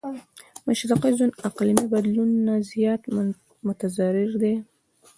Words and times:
مشرقي 0.67 1.11
زون 1.17 1.31
اقليمي 1.47 1.85
بدلون 1.93 2.29
نه 2.45 2.55
زيات 2.71 3.01
متضرره 3.67 4.35
دی. 4.41 4.53